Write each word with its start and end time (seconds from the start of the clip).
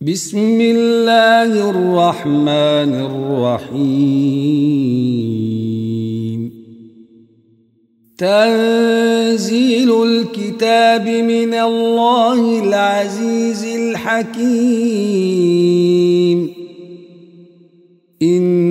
بسم 0.00 0.60
الله 0.60 1.70
الرحمن 1.70 2.94
الرحيم 3.06 4.24
تنزيل 8.18 10.02
الكتاب 10.02 11.08
من 11.08 11.54
الله 11.54 12.64
العزيز 12.64 13.64
الحكيم 13.64 14.54
إنا 18.22 18.63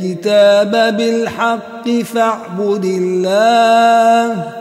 الكتاب 0.00 0.96
بالحق 0.96 1.90
فاعبد 1.90 2.84
الله. 2.84 4.52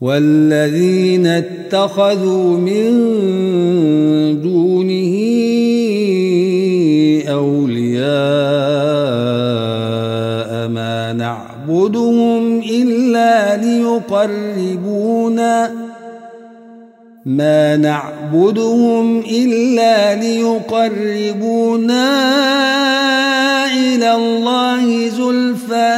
والذين 0.00 1.26
اتخذوا 1.26 2.58
من 2.58 2.90
دونه 4.42 5.18
أولياء. 7.28 7.77
نعبدهم 11.88 12.60
إلا 12.60 13.56
ليقربونا 13.56 15.08
ما 17.26 17.76
نعبدهم 17.76 19.18
إلا 19.18 20.14
ليقربونا 20.14 22.08
إلى 23.72 24.14
الله 24.14 25.08
زلفى 25.08 25.96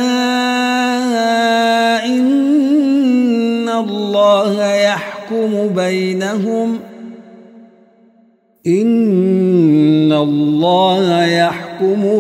إن 2.07 3.69
الله 3.69 4.75
يحكم 4.75 5.69
بينهم 5.75 6.79
إن 8.67 10.13
الله 10.13 11.25
يحكم 11.25 11.70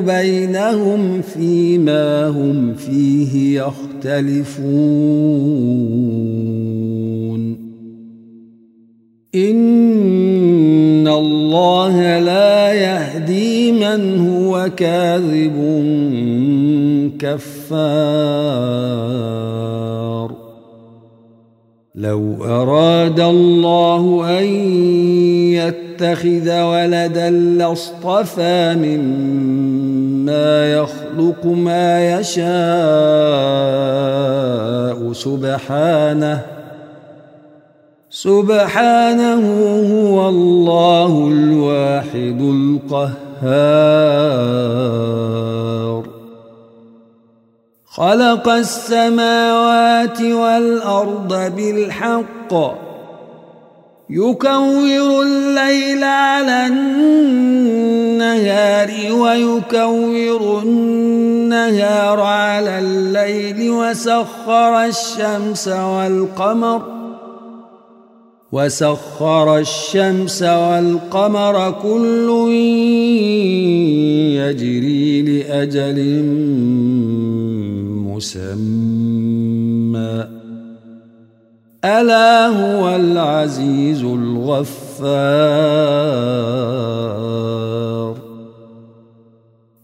بينهم 0.06 1.22
فيما 1.22 2.28
هم 2.28 2.74
فيه 2.74 3.60
يختلفون. 3.60 4.80
إن 9.34 11.08
الله 11.08 12.18
لا 12.18 12.72
يهدي 12.72 13.72
من 13.72 14.28
هو 14.28 14.70
كاذب 14.76 15.56
كفار. 17.18 18.70
لو 21.94 22.44
أراد 22.44 23.20
الله 23.20 24.26
أن 24.26 25.89
يتخذ 26.00 26.60
ولدا 26.60 27.30
لاصطفى 27.30 28.74
مما 28.74 30.72
يخلق 30.72 31.46
ما 31.46 32.18
يشاء 32.20 32.42
سبحانه. 35.12 36.42
سبحانه 38.10 39.42
هو 39.94 40.28
الله 40.28 41.28
الواحد 41.32 42.40
القهار. 42.40 43.20
خلق 47.86 48.48
السماوات 48.48 50.20
والأرض 50.22 51.52
بالحق. 51.56 52.79
يكور 54.12 55.22
الليل 55.22 56.04
على 56.04 56.66
النهار 56.66 58.32
ويكور 59.12 60.62
النهار 60.62 62.20
على 62.20 62.78
الليل 62.78 63.70
وسخر 63.70 64.84
الشمس 64.84 65.68
والقمر 65.68 66.82
وسخر 68.52 69.58
الشمس 69.58 70.42
والقمر 70.42 71.70
كل 71.82 72.50
يجري 74.34 75.22
لأجل 75.22 76.22
مسمى 78.06 79.20
ألا 81.84 82.46
هو 82.46 82.96
العزيز 82.96 84.04
الغفار. 84.04 84.70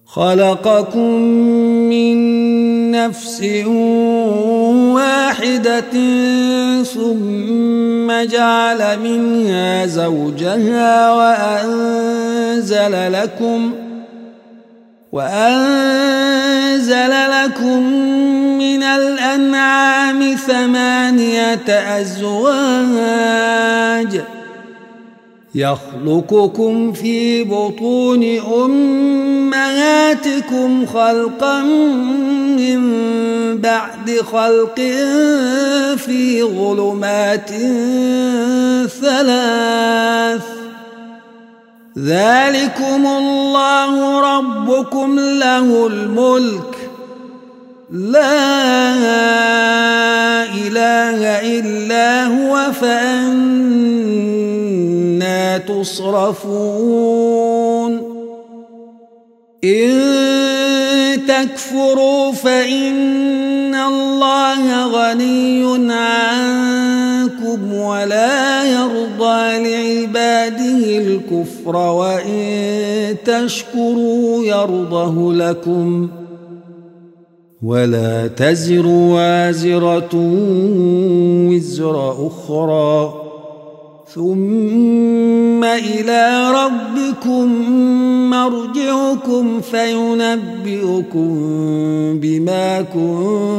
خلقكم 0.07 1.21
من 1.93 2.17
نفس 2.91 3.43
واحدة 4.95 5.95
ثم 6.83 8.25
جعل 8.25 9.01
منها 9.01 9.87
زوجها 9.87 11.13
وأنزل 11.13 13.13
لكم 13.13 13.86
وأنزل 15.13 17.11
لكم 17.11 17.83
من 18.59 18.83
الأنعام 18.83 20.35
ثمانية 20.35 21.69
أزواج 22.01 23.17
يخلقكم 25.55 26.93
في 26.93 27.45
بطون 27.45 28.39
أمهاتكم 29.45 30.07
خلقا 30.87 31.63
من 32.59 32.81
بعد 33.59 34.11
خلق 34.33 34.81
في 35.97 36.43
ظلمات 36.43 37.51
ثلاث 39.01 40.56
ذلكم 41.99 43.07
الله 43.07 44.21
ربكم 44.21 45.19
له 45.19 45.87
الملك. 45.87 46.91
لا 47.91 48.43
إله 50.45 51.21
إلا 51.59 52.27
هو 52.27 52.73
فأنا 52.73 53.19
تصرفون. 55.59 56.97
إن 59.65 61.27
تكفروا 61.29 62.33
فإن 62.33 63.75
الله 63.75 64.87
غني 64.87 65.93
عنكم. 65.93 67.06
الكفر 71.33 71.77
وإن 71.77 73.17
تشكروا 73.25 74.45
يرضه 74.45 75.35
لكم 75.35 76.09
ولا 77.63 78.27
تزر 78.27 78.87
وازرة 78.87 80.11
وزر 81.51 82.27
أخرى 82.27 83.15
ثم 84.15 85.65
إلى 85.65 86.51
ربكم 86.51 87.71
مرجعكم 88.31 89.61
فينبئكم 89.61 91.29
بما 92.21 92.83
كنتم 92.83 93.57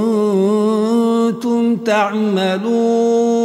تعملون 1.76 3.37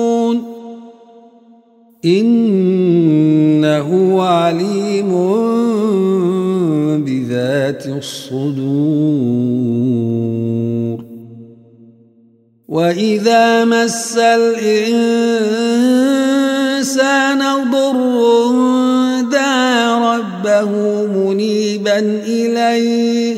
إنه 2.05 3.89
عليم 4.23 5.13
بذات 7.05 7.87
الصدور. 7.87 9.53
وإذا 12.69 13.65
مس 13.65 14.19
الإنسان 14.19 14.63
ضر 17.71 18.11
دعا 19.31 20.17
ربه 20.17 20.71
منيبا 21.07 21.99
إليه 22.27 23.37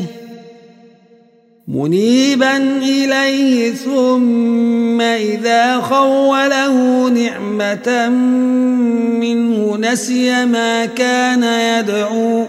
منيبا 1.75 2.57
إليه 2.83 3.75
ثم 3.75 5.01
إذا 5.01 5.81
خوله 5.81 7.09
نعمة 7.09 8.09
منه 9.19 9.77
نسي 9.77 10.45
ما 10.45 10.87
كان 10.87 11.43
يدعو 11.43 12.47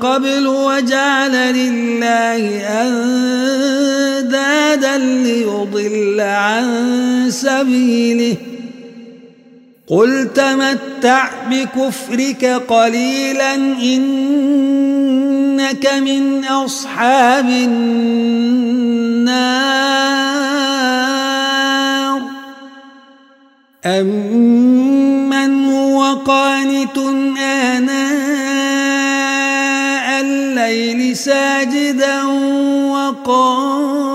قبل 0.00 0.46
وجعل 0.46 1.32
لله 1.54 2.60
أندادا 4.02 4.98
ليضل 4.98 6.20
عن 6.20 6.64
سبيله. 7.28 8.36
قل 9.86 10.30
تمتع 10.34 11.28
بكفرك 11.50 12.44
قليلا 12.44 13.54
إنك 13.54 14.04
من 15.94 16.44
أصحاب 16.44 17.48
النار 17.48 18.54
أمن 23.86 25.64
هو 25.64 26.14
قانت 26.14 26.98
آناء 27.38 28.24
الليل 30.20 31.16
ساجدا 31.16 32.22
وقائما 32.92 34.14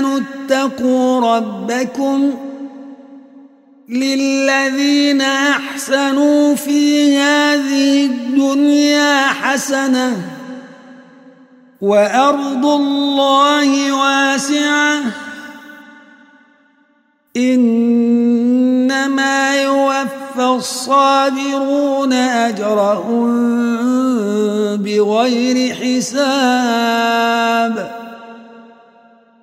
اتقوا 0.51 1.35
ربكم 1.37 2.31
للذين 3.89 5.21
أحسنوا 5.21 6.55
في 6.55 7.17
هذه 7.17 8.05
الدنيا 8.05 9.27
حسنة 9.27 10.17
وأرض 11.81 12.65
الله 12.65 13.91
واسعة. 13.93 14.95
إنما 17.37 18.81
يوفى 19.61 20.45
الصابرون 20.55 22.13
أجرهم 22.13 23.31
بغير 24.77 25.75
حساب. 25.75 26.91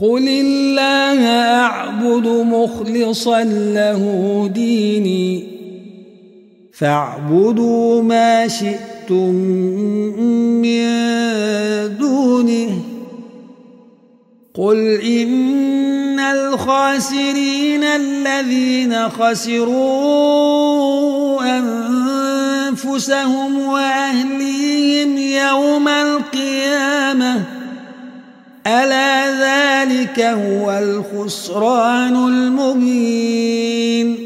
قل 0.00 0.28
الله 0.28 1.26
أعبد 1.60 2.26
مخلصا 2.26 3.44
له 3.44 4.02
ديني 4.54 5.60
فاعبدوا 6.72 8.02
ما 8.02 8.48
شئتم 8.48 9.34
من 10.64 10.86
دونه 11.98 12.82
قل 14.54 15.00
إن 15.00 16.20
الخاسرين 16.20 17.84
الذين 17.84 19.08
خسروا 19.08 19.80
أنفسهم 22.68 23.58
وأهليهم 23.60 25.18
يوم 25.18 25.88
القيامة 25.88 27.59
ألا 28.66 29.30
ذلك 29.30 30.20
هو 30.20 30.70
الخسران 30.70 32.16
المبين. 32.16 34.16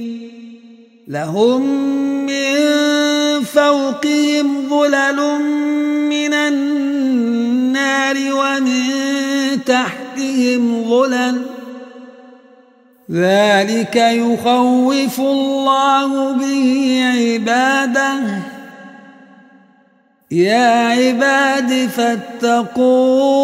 لهم 1.08 1.62
من 2.26 2.54
فوقهم 3.44 4.68
ظلل 4.68 5.40
من 6.08 6.34
النار 6.34 8.16
ومن 8.16 8.84
تحتهم 9.66 10.84
ظلل. 10.88 11.42
ذلك 13.10 13.96
يخوف 13.96 15.20
الله 15.20 16.32
به 16.32 17.00
عباده. 17.16 18.53
يا 20.30 20.88
عباد 20.88 21.88
فاتقون 21.88 23.34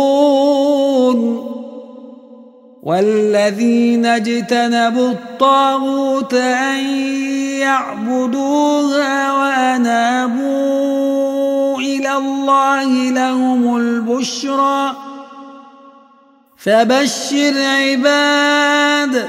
والذين 2.82 4.06
اجتنبوا 4.06 5.10
الطاغوت 5.10 6.34
أن 6.34 6.84
يعبدوها 7.60 9.32
وأنابوا 9.32 10.60
إلى 11.78 12.16
الله 12.16 13.10
لهم 13.10 13.76
البشرى 13.76 14.96
فبشر 16.56 17.54
عباد 17.56 19.28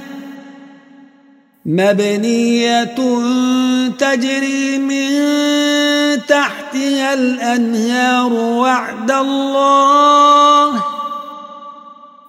مبنية 1.65 2.95
تجري 3.99 4.77
من 4.77 5.11
تحتها 6.27 7.13
الأنهار 7.13 8.33
وعد 8.33 9.11
الله 9.11 10.83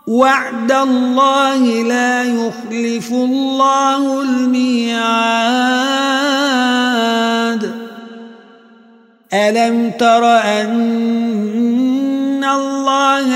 وعد 0.07 0.73
الله 0.73 1.83
لا 1.83 2.23
يخلف 2.23 3.13
الله 3.13 4.23
الميعاد. 4.23 5.23
ألم 9.33 9.91
تر 9.99 10.25
أن 10.39 10.73
الله 12.45 13.29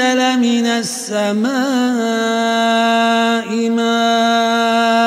أنزل 0.00 0.40
من 0.40 0.66
السماء 0.66 1.50
ماء 3.70 5.00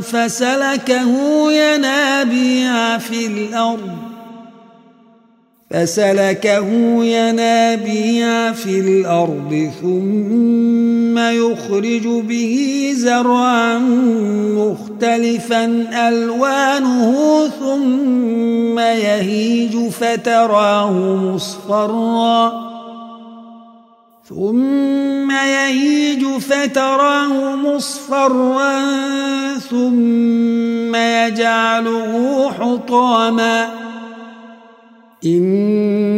فسلكه 0.00 1.12
ينابيع 1.52 2.98
في 2.98 3.26
الأرض 3.26 3.90
فسلكه 5.70 6.68
ينابيع 7.04 8.52
في 8.52 8.80
الأرض 8.80 9.70
ثم 9.82 11.18
يخرج 11.18 12.06
به 12.06 12.90
زرعا 12.96 13.78
مختلفا 14.58 15.64
ألوانه 16.08 17.14
ثم 17.60 18.78
يهيج 18.78 19.88
فتراه 19.88 20.92
مصفرا 20.92 22.71
ثم 24.28 25.30
يهيج 25.30 26.24
فتراه 26.24 27.56
مصفرا 27.56 28.80
ثم 29.70 30.94
يجعله 30.94 32.50
حطاما. 32.50 33.68
إن 35.24 36.12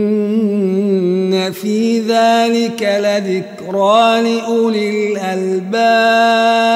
في 1.52 2.00
ذلك 2.00 2.82
لذكرى 2.82 4.22
لأولي 4.22 5.12
الألباب. 5.12 6.74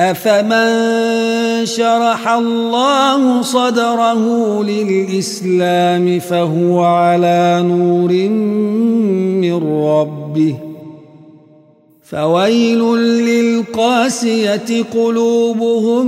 أفمن 0.00 1.53
شرح 1.64 2.28
الله 2.28 3.42
صدره 3.42 4.62
للإسلام 4.64 6.18
فهو 6.18 6.84
على 6.84 7.64
نور 7.66 8.12
من 9.40 9.54
ربه. 9.84 10.54
فويل 12.02 12.82
للقاسية 12.98 14.82
قلوبهم 14.94 16.06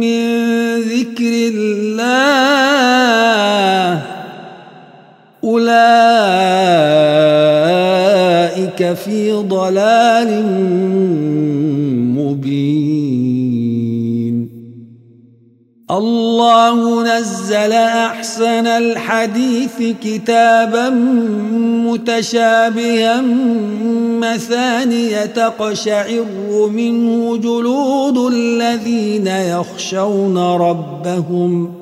من 0.00 0.42
ذكر 0.80 1.32
الله. 1.54 2.02
أولئك 5.44 5.72
في 8.92 9.32
ضلال 9.32 10.28
الله 15.92 17.02
نزل 17.02 17.72
أحسن 17.72 18.66
الحديث 18.66 19.96
كتابا 20.04 20.88
متشابها 21.86 23.20
مثانية 24.20 25.24
تقشعر 25.24 26.24
منه 26.72 27.36
جلود 27.36 28.18
الذين 28.32 29.26
يخشون 29.26 30.38
ربهم 30.38 31.81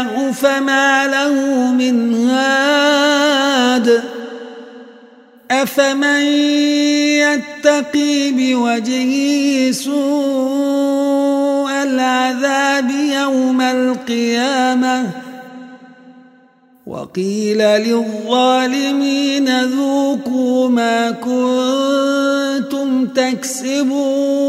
الله 0.00 0.32
فما 0.32 1.06
له 1.06 1.32
من 1.72 2.28
هاد 2.28 4.02
أفمن 5.50 6.22
يتقي 7.18 8.30
بوجهه 8.30 9.72
سوء 9.72 11.70
العذاب 11.70 12.90
يوم 12.90 13.60
القيامة 13.60 15.10
وقيل 16.86 17.58
للظالمين 17.58 19.64
ذوقوا 19.64 20.68
ما 20.68 21.10
كنتم 21.10 23.06
تكسبون 23.06 24.48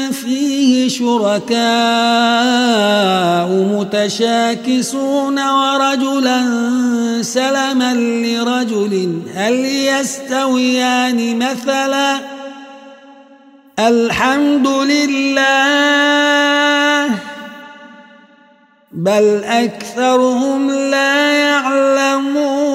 شركاء 0.89 1.61
متشاكسون 3.49 5.39
ورجلا 5.39 6.41
سلما 7.21 7.93
لرجل 7.93 9.21
هل 9.35 9.65
يستويان 9.65 11.39
مثلا؟ 11.39 12.19
الحمد 13.79 14.67
لله 14.67 16.21
بل 18.91 19.43
أكثرهم 19.43 20.71
لا 20.71 21.33
يعلمون. 21.33 22.71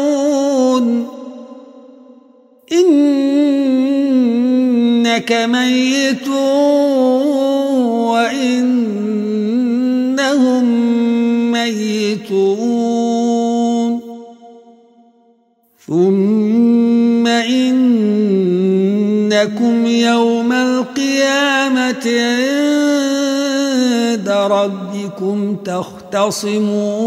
إنك 2.72 5.32
ميت. 5.32 6.28
وإنهم 8.16 9.52
ميتون. 11.52 12.87
ثم 15.87 17.26
إنكم 17.26 17.76
يوم 19.87 20.52
القيامة 20.52 22.06
عند 24.16 24.28
ربكم 24.28 25.56
تختصمون. 25.64 27.06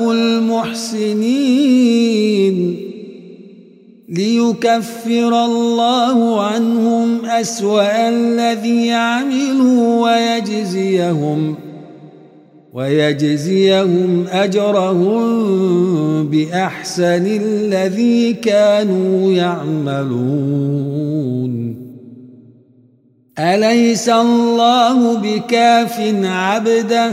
المحسنين 0.00 1.78
ليكفر 4.08 5.44
الله 5.44 6.40
عنهم 6.40 7.24
أسوأ 7.24 8.08
الذي 8.08 8.92
عملوا 8.92 10.02
ويجزيهم 10.02 11.54
ويجزيهم 12.72 14.26
أجرهم 14.30 15.18
بأحسن 16.28 17.26
الذي 17.26 18.32
كانوا 18.32 19.32
يعملون 19.32 20.98
أليس 23.38 24.08
الله 24.08 25.16
بكاف 25.18 26.00
عبده 26.24 27.12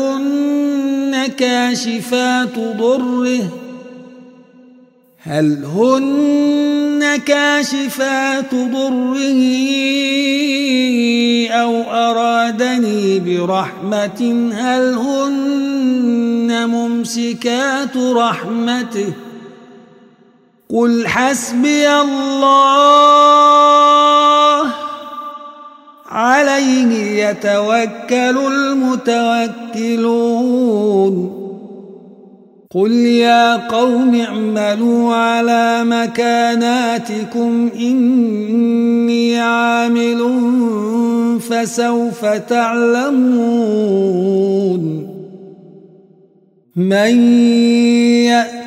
كاشفات 1.41 2.59
ضره 2.77 3.49
هل 5.23 5.65
هن 5.65 7.17
كاشفات 7.25 8.55
ضره 8.55 9.41
أو 11.49 11.81
أرادني 11.81 13.19
برحمة 13.19 14.51
هل 14.53 14.93
هن 14.93 16.69
ممسكات 16.69 17.97
رحمته 17.97 19.13
قل 20.69 21.07
حسبي 21.07 21.89
الله 21.89 23.11
عليه 26.11 27.27
يتوكل 27.27 28.37
المتوكلون. 29.73 31.37
قل 32.75 32.91
يا 32.91 33.67
قوم 33.67 34.15
اعملوا 34.15 35.13
على 35.13 35.83
مكاناتكم 35.83 37.69
إني 37.79 39.39
عامل 39.39 40.19
فسوف 41.39 42.25
تعلمون. 42.25 43.51
من 46.75 47.41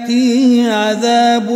يأتيه 0.05 0.71
عذاب 0.71 1.49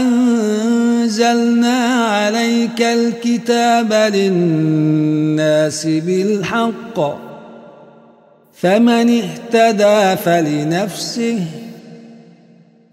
أنزلنا 0.00 1.78
عليك 1.94 2.82
الكتاب 2.82 3.92
للناس 4.14 5.86
بالحق 5.86 7.00
فمن 8.54 9.22
اهتدى 9.22 10.16
فلنفسه 10.24 11.69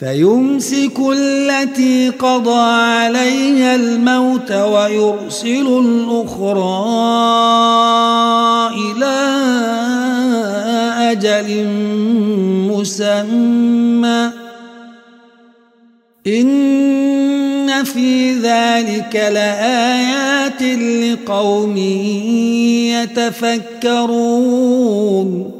فيمسك 0.00 0.98
التي 1.16 2.08
قضى 2.08 2.60
عليها 2.60 3.74
الموت 3.74 4.52
ويرسل 4.52 5.66
الأخرى 5.84 6.86
إلى 8.74 9.16
أجل 11.12 11.66
مسمى. 12.70 14.30
إن 16.26 17.84
في 17.84 18.34
ذلك 18.34 19.16
لآيات 19.16 20.62
لقوم 20.62 21.76
يتفكرون. 23.84 25.59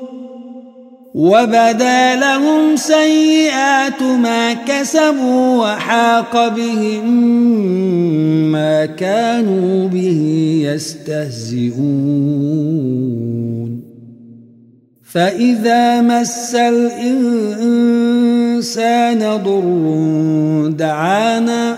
وبدا 1.13 2.15
لهم 2.15 2.75
سيئات 2.75 4.01
ما 4.01 4.53
كسبوا 4.53 5.57
وحاق 5.57 6.47
بهم 6.47 7.05
ما 8.51 8.85
كانوا 8.85 9.87
به 9.87 10.21
يستهزئون. 10.65 12.31
فإذا 15.11 16.01
مس 16.01 16.55
الإنسان 16.55 17.99
ضر 19.19 20.67
دعانا 20.77 21.77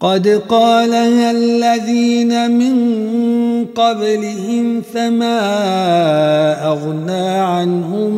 قد 0.00 0.42
قالها 0.48 1.30
الذين 1.30 2.50
من 2.50 2.76
قبلهم 3.66 4.82
فما 4.94 5.40
أغنى 6.72 7.28
عنهم 7.28 8.12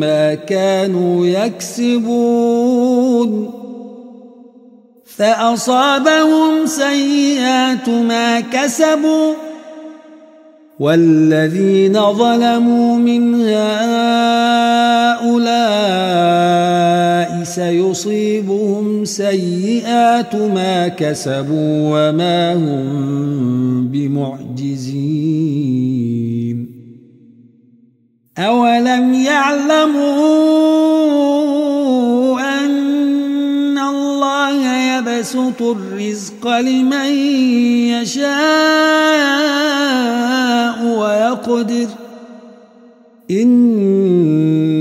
ما 0.00 0.34
كانوا 0.34 1.26
يكسبون 1.26 2.84
فأصابهم 5.16 6.66
سيئات 6.66 7.88
ما 7.88 8.40
كسبوا 8.40 9.34
والذين 10.80 12.12
ظلموا 12.12 12.96
من 12.96 13.34
هؤلاء 13.34 14.64
سيصيبهم 17.44 19.04
سيئات 19.04 20.34
ما 20.36 20.88
كسبوا 20.88 22.08
وما 22.10 22.54
هم 22.54 23.88
بمعجزين. 23.88 25.24
أولم 28.38 29.14
يعلموا 29.14 30.24
أن 32.40 33.78
الله 33.78 34.76
يبسط 34.76 35.62
الرزق 35.62 36.48
لمن 36.60 37.08
يشاء 37.94 38.34
ويقدر. 40.98 41.88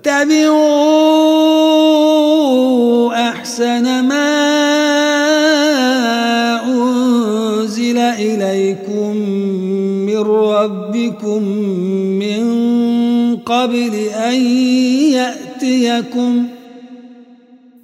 واتبعوا 0.00 0.60
أحسن 3.28 4.04
ما 4.04 4.30
أنزل 6.64 7.98
إليكم 7.98 9.16
من 10.06 10.18
ربكم 10.18 11.42
من 12.18 12.42
قبل 13.36 13.94
أن 14.16 14.34
يأتيكم 15.12 16.46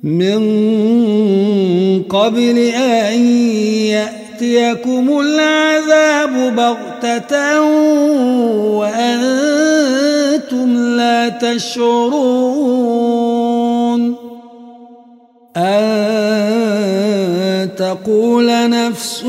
من 0.02 0.42
قبل 2.02 2.58
أن 2.58 3.18
يأتيكم 3.92 5.20
العذاب 5.20 6.56
بغتة 6.56 7.60
وأنتم 8.80 9.46
لا 9.46 9.55
تشعرون 11.38 13.26
أن 15.56 16.36
تقول 17.76 18.70
نفس 18.70 19.22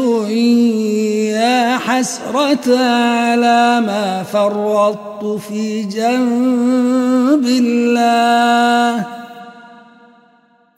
يا 1.34 1.78
حسرة 1.78 2.78
على 2.78 3.82
ما 3.88 4.24
فرطت 4.24 5.42
في 5.50 5.84
جنب 5.84 7.46
الله. 7.46 9.06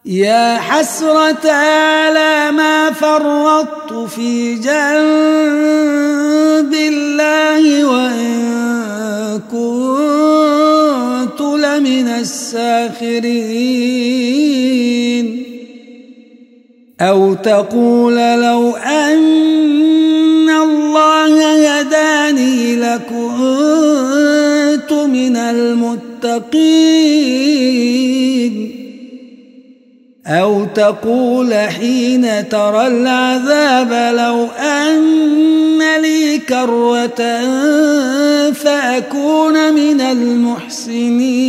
يا 0.05 0.57
حسرة 0.57 1.51
على 1.51 2.51
ما 2.51 2.91
فرطت 2.91 3.93
في 4.09 4.55
جنب 4.55 5.89
الله 6.73 7.85
وإن 7.85 8.39
كنت 9.51 9.68
لمن 11.79 12.07
الساخرين. 12.07 13.43
أو 17.01 17.33
تقول 17.33 18.15
لو 18.15 18.75
أن 18.75 20.49
الله 20.49 21.79
هداني 21.79 22.75
لكنت 22.75 23.03
من 24.93 25.35
المتقين. 25.35 26.49
أو 30.27 30.65
تقول 30.65 31.53
حين 31.53 32.49
ترى 32.49 32.87
العذاب 32.87 34.15
لو 34.17 34.45
أن 34.45 35.79
لي 36.01 36.37
كرة 36.37 37.41
فأكون 38.51 39.73
من 39.73 40.01
المحسنين. 40.01 41.48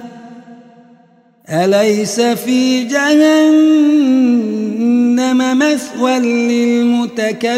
أليس 1.51 2.21
في 2.21 2.83
جهنم 2.83 3.57
مثوى 5.59 6.19
للمتكبرين؟ 6.19 7.51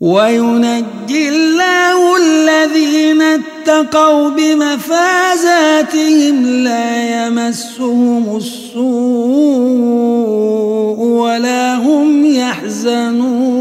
وينجي 0.00 1.28
الله 1.28 2.16
الذين 2.16 3.22
اتقوا 3.22 4.28
بمفازاتهم 4.28 4.86
لا 6.46 7.26
يمسهم 7.26 8.36
السوء 8.36 8.88
ولا 11.00 11.74
هم 11.74 12.26
يحزنون. 12.26 13.57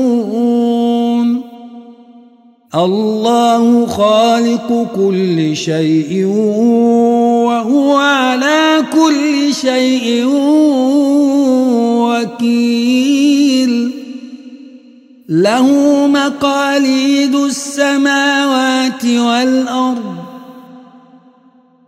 الله 2.75 3.87
خالق 3.87 4.87
كل 4.95 5.55
شيء 5.55 6.25
وهو 7.45 7.97
على 7.97 8.83
كل 8.93 9.53
شيء 9.53 10.25
وكيل. 12.03 13.91
له 15.29 15.67
مقاليد 16.07 17.35
السماوات 17.35 19.05
والأرض 19.05 20.26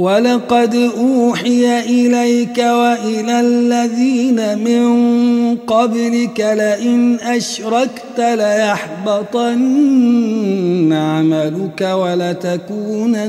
ولقد 0.00 0.74
أوحي 0.98 1.80
إليك 1.80 2.58
وإلى 2.58 3.40
الذين 3.40 4.58
من 4.58 4.86
قبلك 5.56 6.40
لئن 6.40 7.20
أشركت 7.20 8.18
ليحبطن 8.18 9.58
عملك 10.92 11.80
ولتكونن 11.80 13.24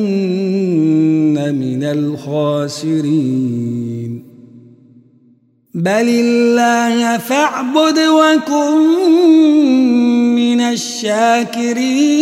من 1.56 1.84
الخاسرين 1.84 3.42
بل 5.74 6.08
الله 6.10 7.18
فاعبد 7.18 8.00
وكن 8.00 8.78
من 10.36 10.62
الشاكرين 10.62 12.22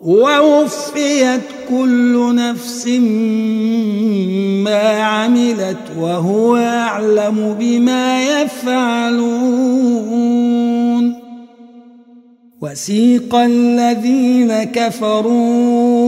ووفيت 0.00 1.40
كل 1.68 2.34
نفس 2.34 2.86
ما 4.64 5.02
عملت 5.02 5.76
وهو 5.98 6.56
أعلم 6.56 7.56
بما 7.58 8.22
يفعلون. 8.22 9.78
وسيق 12.60 13.34
الذين 13.34 14.64
كفروا 14.64 15.98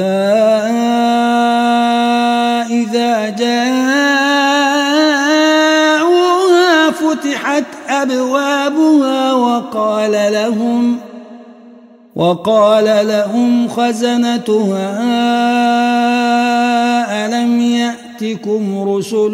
إذا 2.70 3.30
جاءوها 3.30 4.91
فتحت 7.52 7.66
أبوابها 7.90 9.34
وقال 9.34 10.12
لهم 10.12 10.98
وقال 12.16 13.08
لهم 13.08 13.68
خزنتها 13.68 14.92
ألم 17.26 17.62
يأتكم 17.62 18.90
رسل 18.90 19.32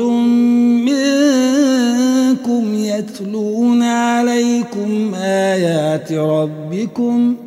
منكم 0.88 2.76
يتلون 2.76 3.84
عليكم 3.84 5.14
آيات 5.16 6.12
ربكم 6.12 7.36
ۖ؟ 7.44 7.47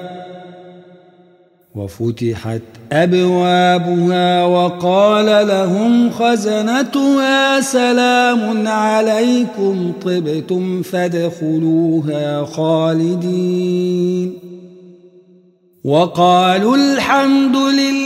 وفتحت 1.75 2.63
أبوابها 2.93 4.45
وقال 4.45 5.49
لهم 5.49 6.11
خزنتها 6.11 7.61
سلام 7.61 8.69
عليكم 8.69 9.93
طبتم 10.03 10.83
فادخلوها 10.83 12.45
خالدين. 12.45 14.33
وقالوا 15.85 16.77
الحمد 16.77 17.57
لله 17.57 18.06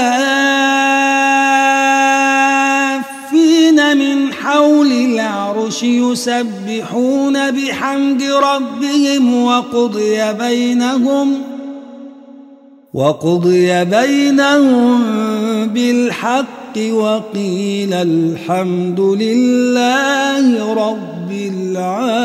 العشي 5.83 6.11
يسبحون 6.11 7.51
بحمد 7.51 8.23
ربهم 8.23 9.43
وقضي 9.43 10.33
بينهم 10.33 11.33
وقضي 12.93 13.85
بينهم 13.85 15.01
بالحق 15.67 16.77
وقيل 16.91 17.93
الحمد 17.93 18.99
لله 18.99 20.73
رب 20.73 21.31
العالمين 21.31 22.21